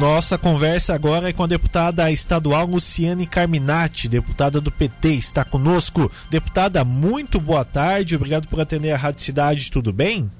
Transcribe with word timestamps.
Nossa 0.00 0.38
conversa 0.38 0.94
agora 0.94 1.28
é 1.28 1.32
com 1.34 1.42
a 1.42 1.46
deputada 1.46 2.10
estadual 2.10 2.64
Luciane 2.64 3.26
Carminati, 3.26 4.08
deputada 4.08 4.58
do 4.58 4.72
PT, 4.72 5.10
está 5.10 5.44
conosco. 5.44 6.10
Deputada, 6.30 6.82
muito 6.86 7.38
boa 7.38 7.66
tarde, 7.66 8.16
obrigado 8.16 8.48
por 8.48 8.58
atender 8.58 8.92
a 8.92 8.96
Rádio 8.96 9.20
Cidade, 9.20 9.70
tudo 9.70 9.92
bem? 9.92 10.30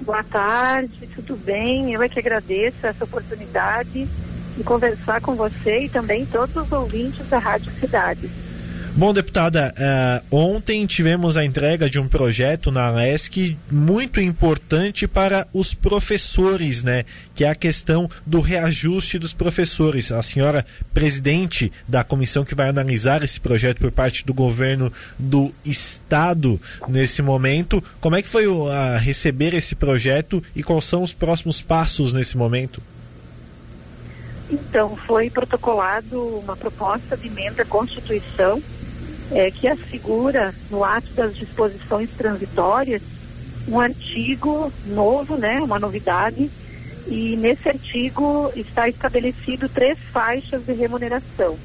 Boa 0.00 0.24
tarde, 0.24 1.08
tudo 1.14 1.36
bem? 1.36 1.92
Eu 1.92 2.02
é 2.02 2.08
que 2.08 2.18
agradeço 2.18 2.84
essa 2.84 3.04
oportunidade 3.04 4.08
de 4.56 4.64
conversar 4.64 5.20
com 5.20 5.36
você 5.36 5.84
e 5.84 5.88
também 5.88 6.26
todos 6.26 6.56
os 6.56 6.72
ouvintes 6.72 7.24
da 7.28 7.38
Rádio 7.38 7.72
Cidade. 7.78 8.28
Bom, 8.98 9.12
deputada, 9.12 9.72
uh, 9.78 10.36
ontem 10.36 10.84
tivemos 10.84 11.36
a 11.36 11.44
entrega 11.44 11.88
de 11.88 12.00
um 12.00 12.08
projeto 12.08 12.72
na 12.72 12.90
LESC 12.90 13.56
muito 13.70 14.20
importante 14.20 15.06
para 15.06 15.46
os 15.52 15.72
professores, 15.72 16.82
né? 16.82 17.04
Que 17.32 17.44
é 17.44 17.48
a 17.48 17.54
questão 17.54 18.10
do 18.26 18.40
reajuste 18.40 19.16
dos 19.16 19.32
professores. 19.32 20.10
A 20.10 20.20
senhora, 20.20 20.66
presidente 20.92 21.70
da 21.86 22.02
comissão 22.02 22.44
que 22.44 22.56
vai 22.56 22.68
analisar 22.68 23.22
esse 23.22 23.38
projeto 23.38 23.78
por 23.78 23.92
parte 23.92 24.26
do 24.26 24.34
governo 24.34 24.92
do 25.16 25.54
estado 25.64 26.60
nesse 26.88 27.22
momento, 27.22 27.80
como 28.00 28.16
é 28.16 28.20
que 28.20 28.28
foi 28.28 28.48
uh, 28.48 28.66
receber 28.98 29.54
esse 29.54 29.76
projeto 29.76 30.42
e 30.56 30.62
quais 30.64 30.86
são 30.86 31.04
os 31.04 31.12
próximos 31.12 31.62
passos 31.62 32.12
nesse 32.12 32.36
momento? 32.36 32.82
Então, 34.50 34.96
foi 35.06 35.30
protocolado 35.30 36.20
uma 36.38 36.56
proposta 36.56 37.16
de 37.16 37.28
emenda 37.28 37.62
à 37.62 37.64
Constituição 37.64 38.60
é, 39.30 39.50
que 39.50 39.68
assegura 39.68 40.54
no 40.70 40.84
ato 40.84 41.12
das 41.14 41.36
disposições 41.36 42.10
transitórias 42.16 43.02
um 43.68 43.78
artigo 43.78 44.72
novo, 44.86 45.36
né, 45.36 45.60
uma 45.60 45.78
novidade, 45.78 46.50
e 47.06 47.36
nesse 47.36 47.68
artigo 47.68 48.50
está 48.56 48.88
estabelecido 48.88 49.68
três 49.68 49.98
faixas 50.12 50.64
de 50.64 50.72
remuneração. 50.72 51.58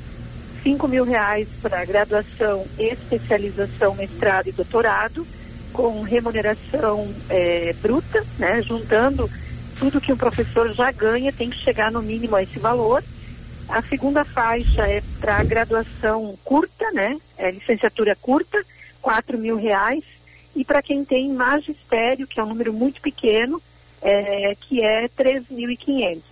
Cinco 0.61 0.87
mil 0.87 1.03
reais 1.03 1.47
para 1.61 1.83
graduação, 1.83 2.65
especialização, 2.77 3.95
mestrado 3.95 4.47
e 4.47 4.51
doutorado, 4.51 5.25
com 5.71 6.01
remuneração 6.01 7.13
é, 7.29 7.73
bruta, 7.81 8.23
né, 8.37 8.61
juntando 8.61 9.29
tudo 9.79 9.99
que 9.99 10.13
um 10.13 10.17
professor 10.17 10.73
já 10.73 10.91
ganha, 10.91 11.33
tem 11.33 11.49
que 11.49 11.57
chegar 11.57 11.91
no 11.91 12.01
mínimo 12.01 12.35
a 12.35 12.43
esse 12.43 12.59
valor. 12.59 13.03
A 13.67 13.81
segunda 13.83 14.23
faixa 14.25 14.87
é 14.87 15.01
para 15.19 15.43
graduação 15.43 16.37
curta, 16.43 16.91
né? 16.91 17.17
É 17.37 17.49
licenciatura 17.51 18.15
curta, 18.15 18.63
quatro 19.01 19.37
mil 19.37 19.55
reais. 19.55 20.03
E 20.55 20.63
para 20.63 20.81
quem 20.81 21.03
tem 21.03 21.29
magistério, 21.29 22.27
que 22.27 22.39
é 22.39 22.43
um 22.43 22.49
número 22.49 22.71
muito 22.71 23.01
pequeno, 23.01 23.61
é, 24.01 24.55
que 24.59 24.83
é 24.83 25.07
três 25.07 25.49
mil 25.49 25.69
e 25.69 25.77
quinhentos. 25.77 26.31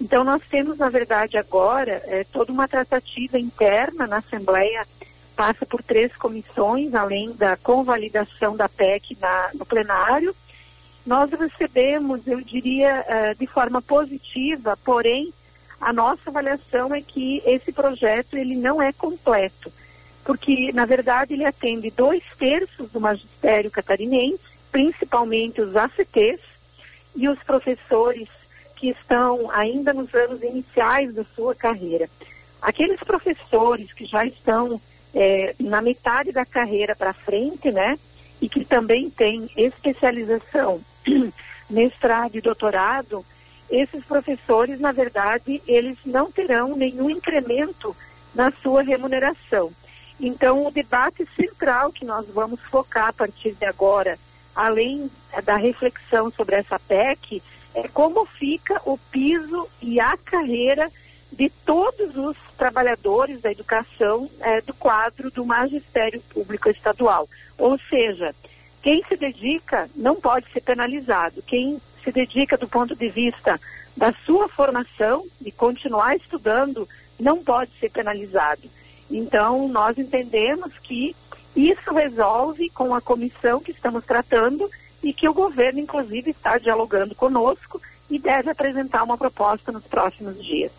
Então 0.00 0.24
nós 0.24 0.42
temos, 0.50 0.78
na 0.78 0.88
verdade, 0.88 1.36
agora 1.36 2.02
é, 2.06 2.24
toda 2.24 2.52
uma 2.52 2.66
tratativa 2.66 3.38
interna 3.38 4.06
na 4.06 4.18
Assembleia, 4.18 4.86
passa 5.36 5.64
por 5.64 5.82
três 5.82 6.14
comissões, 6.16 6.94
além 6.94 7.32
da 7.32 7.56
convalidação 7.56 8.56
da 8.56 8.68
PEC 8.68 9.16
na, 9.20 9.50
no 9.54 9.64
plenário. 9.64 10.34
Nós 11.06 11.30
recebemos, 11.30 12.26
eu 12.26 12.40
diria, 12.42 13.04
uh, 13.08 13.38
de 13.38 13.46
forma 13.46 13.80
positiva, 13.80 14.76
porém 14.84 15.32
a 15.80 15.92
nossa 15.92 16.28
avaliação 16.28 16.94
é 16.94 17.00
que 17.00 17.42
esse 17.46 17.72
projeto 17.72 18.36
ele 18.36 18.54
não 18.54 18.82
é 18.82 18.92
completo, 18.92 19.72
porque 20.24 20.70
na 20.72 20.84
verdade 20.84 21.32
ele 21.34 21.44
atende 21.44 21.90
dois 21.90 22.22
terços 22.38 22.90
do 22.90 23.00
magistério 23.00 23.70
catarinense, 23.70 24.40
principalmente 24.70 25.60
os 25.60 25.74
ACTs 25.74 26.40
e 27.16 27.28
os 27.28 27.38
professores 27.42 28.28
que 28.76 28.90
estão 28.90 29.50
ainda 29.50 29.92
nos 29.92 30.14
anos 30.14 30.42
iniciais 30.42 31.14
da 31.14 31.24
sua 31.34 31.54
carreira. 31.54 32.08
Aqueles 32.60 33.00
professores 33.00 33.92
que 33.92 34.04
já 34.04 34.24
estão 34.24 34.80
é, 35.14 35.54
na 35.58 35.80
metade 35.80 36.30
da 36.30 36.44
carreira 36.44 36.94
para 36.94 37.12
frente, 37.12 37.70
né, 37.70 37.98
e 38.40 38.48
que 38.48 38.64
também 38.64 39.10
têm 39.10 39.50
especialização, 39.56 40.80
mestrado 41.68 42.36
e 42.36 42.40
doutorado, 42.40 43.24
esses 43.70 44.04
professores, 44.04 44.80
na 44.80 44.92
verdade, 44.92 45.62
eles 45.66 45.96
não 46.04 46.30
terão 46.30 46.76
nenhum 46.76 47.08
incremento 47.08 47.96
na 48.34 48.52
sua 48.62 48.82
remuneração. 48.82 49.72
Então, 50.18 50.66
o 50.66 50.70
debate 50.70 51.26
central 51.34 51.92
que 51.92 52.04
nós 52.04 52.26
vamos 52.28 52.60
focar 52.70 53.08
a 53.08 53.12
partir 53.12 53.52
de 53.52 53.64
agora, 53.64 54.18
além 54.54 55.10
da 55.44 55.56
reflexão 55.56 56.30
sobre 56.30 56.56
essa 56.56 56.78
PEC, 56.78 57.42
é 57.74 57.88
como 57.88 58.26
fica 58.26 58.80
o 58.84 58.98
piso 58.98 59.68
e 59.80 60.00
a 60.00 60.16
carreira 60.16 60.90
de 61.32 61.48
todos 61.48 62.16
os 62.16 62.36
trabalhadores 62.58 63.40
da 63.40 63.52
educação 63.52 64.28
é, 64.40 64.60
do 64.60 64.74
quadro 64.74 65.30
do 65.30 65.46
magistério 65.46 66.20
público 66.28 66.68
estadual. 66.68 67.28
Ou 67.56 67.78
seja, 67.88 68.34
quem 68.82 69.02
se 69.08 69.16
dedica 69.16 69.88
não 69.94 70.16
pode 70.16 70.50
ser 70.52 70.60
penalizado. 70.60 71.42
Quem 71.42 71.80
se 72.02 72.12
dedica 72.12 72.56
do 72.56 72.68
ponto 72.68 72.94
de 72.94 73.08
vista 73.08 73.60
da 73.96 74.12
sua 74.24 74.48
formação, 74.48 75.26
de 75.40 75.50
continuar 75.50 76.16
estudando, 76.16 76.88
não 77.18 77.42
pode 77.42 77.70
ser 77.78 77.90
penalizado. 77.90 78.62
Então, 79.10 79.68
nós 79.68 79.98
entendemos 79.98 80.72
que 80.78 81.14
isso 81.54 81.92
resolve 81.92 82.70
com 82.70 82.94
a 82.94 83.00
comissão 83.00 83.60
que 83.60 83.72
estamos 83.72 84.04
tratando 84.04 84.70
e 85.02 85.12
que 85.12 85.28
o 85.28 85.34
governo, 85.34 85.80
inclusive, 85.80 86.30
está 86.30 86.58
dialogando 86.58 87.14
conosco 87.14 87.80
e 88.08 88.18
deve 88.18 88.50
apresentar 88.50 89.02
uma 89.02 89.18
proposta 89.18 89.72
nos 89.72 89.84
próximos 89.84 90.42
dias. 90.42 90.72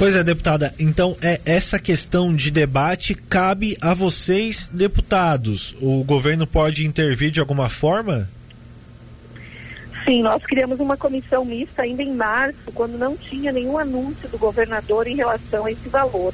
Pois 0.00 0.16
é, 0.16 0.24
deputada. 0.24 0.74
Então, 0.78 1.14
é 1.20 1.42
essa 1.44 1.78
questão 1.78 2.34
de 2.34 2.50
debate 2.50 3.14
cabe 3.14 3.76
a 3.82 3.92
vocês, 3.92 4.66
deputados. 4.72 5.76
O 5.78 6.02
governo 6.02 6.46
pode 6.46 6.86
intervir 6.86 7.30
de 7.30 7.38
alguma 7.38 7.68
forma? 7.68 8.26
Sim, 10.02 10.22
nós 10.22 10.42
criamos 10.42 10.80
uma 10.80 10.96
comissão 10.96 11.44
mista 11.44 11.82
ainda 11.82 12.02
em 12.02 12.14
março, 12.14 12.72
quando 12.74 12.96
não 12.96 13.14
tinha 13.14 13.52
nenhum 13.52 13.76
anúncio 13.76 14.26
do 14.30 14.38
governador 14.38 15.06
em 15.06 15.16
relação 15.16 15.66
a 15.66 15.70
esse 15.70 15.90
valor. 15.90 16.32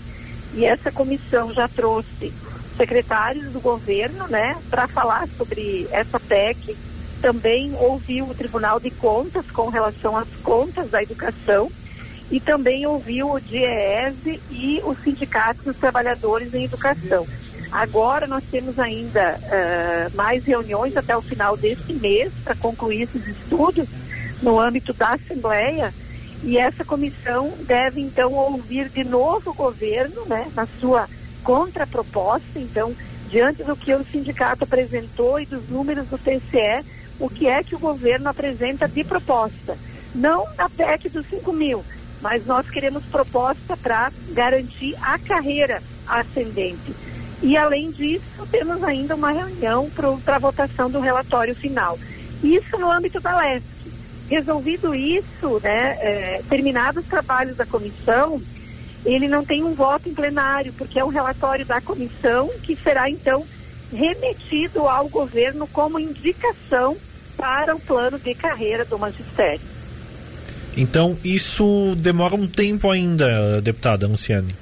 E 0.55 0.65
essa 0.65 0.93
comissão 0.93 1.53
já 1.53 1.67
trouxe 1.67 2.33
secretários 2.77 3.51
do 3.51 3.59
governo, 3.59 4.29
né, 4.29 4.57
para 4.71 4.87
falar 4.87 5.29
sobre 5.37 5.89
essa 5.91 6.21
PEC. 6.21 6.77
Também 7.21 7.75
ouviu 7.81 8.27
o 8.27 8.35
Tribunal 8.35 8.79
de 8.79 8.93
Contas 8.93 9.45
com 9.51 9.69
relação 9.71 10.17
às 10.17 10.29
contas 10.45 10.89
da 10.89 11.03
educação 11.03 11.69
e 12.31 12.41
também 12.41 12.87
ouviu 12.87 13.33
o 13.33 13.41
DIEESE 13.41 14.41
e 14.51 14.81
o 14.85 14.95
Sindicato 14.97 15.63
dos 15.63 15.77
Trabalhadores 15.77 16.53
em 16.55 16.65
Educação. 16.65 17.27
Agora 17.71 18.27
nós 18.27 18.43
temos 18.51 18.79
ainda 18.79 19.39
uh, 19.39 20.17
mais 20.17 20.45
reuniões 20.45 20.97
até 20.97 21.17
o 21.17 21.23
final 21.23 21.57
deste 21.57 21.93
mês 21.93 22.33
para 22.45 22.55
concluir 22.55 23.03
esses 23.03 23.27
estudos 23.27 23.89
no 24.43 24.59
âmbito 24.59 24.93
da 24.93 25.15
Assembleia 25.15 25.93
e 26.43 26.59
essa 26.59 26.85
comissão 26.85 27.53
deve 27.63 28.01
então 28.01 28.33
ouvir 28.33 28.89
de 28.89 29.03
novo 29.05 29.51
o 29.51 29.55
governo, 29.55 30.25
né, 30.27 30.47
na 30.55 30.67
sua 30.81 31.09
contraproposta, 31.43 32.59
então, 32.59 32.95
diante 33.29 33.63
do 33.63 33.77
que 33.77 33.95
o 33.95 34.05
sindicato 34.05 34.65
apresentou 34.65 35.41
e 35.41 35.47
dos 35.47 35.69
números 35.69 36.07
do 36.09 36.19
TCE, 36.19 36.85
o 37.19 37.29
que 37.29 37.47
é 37.47 37.63
que 37.63 37.75
o 37.75 37.79
governo 37.79 38.29
apresenta 38.29 38.87
de 38.87 39.03
proposta. 39.03 39.77
Não 40.15 40.47
na 40.57 40.69
PEC 40.69 41.09
dos 41.09 41.27
5 41.29 41.53
mil, 41.53 41.85
mas 42.21 42.45
nós 42.47 42.69
queremos 42.69 43.05
proposta 43.05 43.77
para 43.77 44.13
garantir 44.33 44.97
a 45.01 45.19
carreira 45.19 45.83
ascendente. 46.07 46.95
E, 47.43 47.57
além 47.57 47.91
disso, 47.91 48.47
temos 48.51 48.83
ainda 48.83 49.15
uma 49.15 49.31
reunião 49.31 49.91
para 50.25 50.37
a 50.37 50.39
votação 50.39 50.91
do 50.91 51.01
relatório 51.01 51.55
final. 51.55 51.99
Isso 52.43 52.79
no 52.79 52.91
âmbito 52.91 53.21
da 53.21 53.39
LESC. 53.39 53.65
Resolvido 54.29 54.95
isso, 54.95 55.61
né, 55.63 55.99
é, 56.01 56.43
terminados 56.49 57.05
os 57.05 57.09
trabalhos 57.09 57.57
da 57.57 57.67
comissão, 57.67 58.41
ele 59.05 59.29
não 59.29 59.45
tem 59.45 59.63
um 59.63 59.75
voto 59.75 60.09
em 60.09 60.15
plenário, 60.15 60.73
porque 60.73 60.99
é 60.99 61.05
um 61.05 61.09
relatório 61.09 61.65
da 61.65 61.81
comissão 61.81 62.51
que 62.63 62.75
será, 62.75 63.09
então, 63.09 63.47
remetido 63.93 64.89
ao 64.89 65.09
governo 65.09 65.67
como 65.69 66.01
indicação 66.01 66.97
para 67.37 67.77
o 67.77 67.81
plano 67.81 68.19
de 68.19 68.35
carreira 68.35 68.85
do 68.85 68.99
magistério. 68.99 69.76
Então, 70.77 71.17
isso 71.25 71.95
demora 71.97 72.35
um 72.35 72.47
tempo 72.47 72.91
ainda, 72.91 73.61
deputada 73.63 74.07
Luciane. 74.07 74.55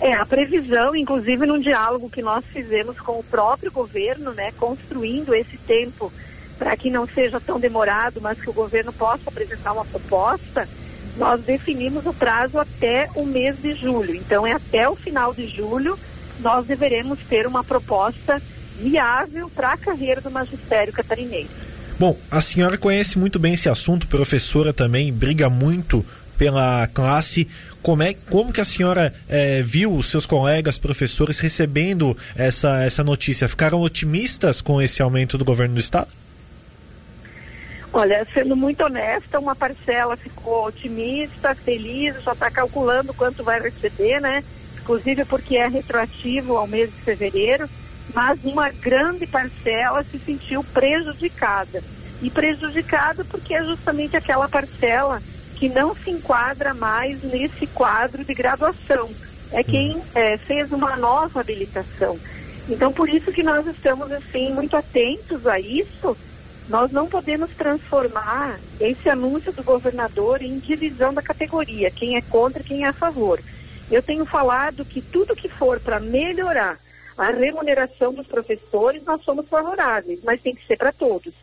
É, 0.00 0.14
a 0.14 0.24
previsão, 0.24 0.94
inclusive 0.94 1.44
num 1.44 1.60
diálogo 1.60 2.08
que 2.08 2.22
nós 2.22 2.44
fizemos 2.52 2.98
com 3.00 3.18
o 3.18 3.24
próprio 3.24 3.70
governo, 3.70 4.32
né, 4.32 4.52
construindo 4.56 5.34
esse 5.34 5.58
tempo 5.58 6.12
para 6.58 6.76
que 6.76 6.90
não 6.90 7.06
seja 7.06 7.40
tão 7.40 7.60
demorado, 7.60 8.20
mas 8.20 8.40
que 8.40 8.48
o 8.48 8.52
governo 8.52 8.92
possa 8.92 9.22
apresentar 9.26 9.72
uma 9.72 9.84
proposta, 9.84 10.68
nós 11.16 11.42
definimos 11.42 12.06
o 12.06 12.12
prazo 12.12 12.58
até 12.58 13.10
o 13.14 13.26
mês 13.26 13.60
de 13.60 13.74
julho. 13.74 14.14
Então, 14.14 14.46
é 14.46 14.52
até 14.52 14.88
o 14.88 14.96
final 14.96 15.34
de 15.34 15.48
julho 15.48 15.98
nós 16.40 16.66
deveremos 16.66 17.18
ter 17.28 17.46
uma 17.46 17.64
proposta 17.64 18.40
viável 18.76 19.50
para 19.50 19.72
a 19.72 19.76
carreira 19.76 20.20
do 20.20 20.30
magistério 20.30 20.92
catarinense. 20.92 21.67
Bom, 21.98 22.16
a 22.30 22.40
senhora 22.40 22.78
conhece 22.78 23.18
muito 23.18 23.40
bem 23.40 23.54
esse 23.54 23.68
assunto, 23.68 24.06
professora 24.06 24.72
também, 24.72 25.12
briga 25.12 25.50
muito 25.50 26.06
pela 26.38 26.86
classe. 26.86 27.48
Como, 27.82 28.04
é, 28.04 28.14
como 28.30 28.52
que 28.52 28.60
a 28.60 28.64
senhora 28.64 29.12
é, 29.28 29.62
viu 29.62 29.92
os 29.92 30.06
seus 30.08 30.24
colegas 30.24 30.78
professores 30.78 31.40
recebendo 31.40 32.16
essa, 32.36 32.84
essa 32.84 33.02
notícia? 33.02 33.48
Ficaram 33.48 33.80
otimistas 33.80 34.60
com 34.60 34.80
esse 34.80 35.02
aumento 35.02 35.36
do 35.36 35.44
governo 35.44 35.74
do 35.74 35.80
Estado? 35.80 36.08
Olha, 37.92 38.24
sendo 38.32 38.54
muito 38.54 38.84
honesta, 38.84 39.40
uma 39.40 39.56
parcela 39.56 40.16
ficou 40.16 40.66
otimista, 40.66 41.52
feliz, 41.56 42.14
só 42.22 42.30
está 42.32 42.48
calculando 42.48 43.12
quanto 43.12 43.42
vai 43.42 43.60
receber, 43.60 44.20
né? 44.20 44.44
Inclusive 44.80 45.24
porque 45.24 45.56
é 45.56 45.66
retroativo 45.66 46.56
ao 46.56 46.68
mês 46.68 46.90
de 46.90 47.00
fevereiro, 47.00 47.68
mas 48.14 48.38
uma 48.44 48.70
grande 48.70 49.26
parcela 49.26 50.04
se 50.04 50.18
sentiu 50.18 50.64
prejudicada. 50.64 51.82
E 52.20 52.30
prejudicada 52.30 53.24
porque 53.24 53.54
é 53.54 53.64
justamente 53.64 54.16
aquela 54.16 54.48
parcela 54.48 55.22
que 55.56 55.68
não 55.68 55.94
se 55.94 56.10
enquadra 56.10 56.74
mais 56.74 57.22
nesse 57.22 57.66
quadro 57.68 58.24
de 58.24 58.34
graduação. 58.34 59.10
É 59.52 59.62
quem 59.62 60.00
é, 60.14 60.36
fez 60.36 60.72
uma 60.72 60.96
nova 60.96 61.40
habilitação. 61.40 62.18
Então, 62.68 62.92
por 62.92 63.08
isso 63.08 63.32
que 63.32 63.42
nós 63.42 63.66
estamos, 63.66 64.10
assim, 64.12 64.52
muito 64.52 64.76
atentos 64.76 65.46
a 65.46 65.58
isso. 65.58 66.16
Nós 66.68 66.92
não 66.92 67.06
podemos 67.06 67.50
transformar 67.56 68.60
esse 68.78 69.08
anúncio 69.08 69.52
do 69.52 69.62
governador 69.62 70.42
em 70.42 70.58
divisão 70.58 71.14
da 71.14 71.22
categoria, 71.22 71.90
quem 71.90 72.16
é 72.16 72.20
contra, 72.20 72.62
quem 72.62 72.84
é 72.84 72.88
a 72.88 72.92
favor. 72.92 73.40
Eu 73.90 74.02
tenho 74.02 74.26
falado 74.26 74.84
que 74.84 75.00
tudo 75.00 75.34
que 75.34 75.48
for 75.48 75.80
para 75.80 75.98
melhorar 75.98 76.78
a 77.18 77.30
remuneração 77.30 78.14
dos 78.14 78.26
professores, 78.26 79.02
nós 79.04 79.22
somos 79.22 79.48
favoráveis, 79.48 80.20
mas 80.24 80.40
tem 80.40 80.54
que 80.54 80.64
ser 80.66 80.76
para 80.76 80.92
todos. 80.92 81.34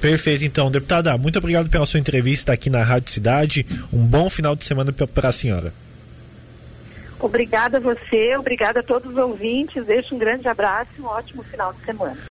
Perfeito, 0.00 0.44
então. 0.44 0.70
Deputada, 0.70 1.16
muito 1.16 1.38
obrigado 1.38 1.68
pela 1.68 1.86
sua 1.86 2.00
entrevista 2.00 2.52
aqui 2.52 2.70
na 2.70 2.82
Rádio 2.82 3.10
Cidade. 3.12 3.66
Um 3.92 4.04
bom 4.04 4.30
final 4.30 4.56
de 4.56 4.64
semana 4.64 4.92
para 4.92 5.28
a 5.28 5.32
senhora. 5.32 5.72
Obrigada 7.20 7.76
a 7.76 7.80
você, 7.80 8.36
obrigada 8.36 8.80
a 8.80 8.82
todos 8.82 9.12
os 9.12 9.16
ouvintes. 9.16 9.86
Deixo 9.86 10.14
um 10.14 10.18
grande 10.18 10.48
abraço 10.48 10.90
e 10.98 11.02
um 11.02 11.06
ótimo 11.06 11.44
final 11.44 11.72
de 11.72 11.84
semana. 11.84 12.18